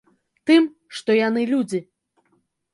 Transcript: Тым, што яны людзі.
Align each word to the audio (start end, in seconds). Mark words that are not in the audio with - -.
Тым, 0.49 0.63
што 1.01 1.17
яны 1.19 1.41
людзі. 1.53 1.79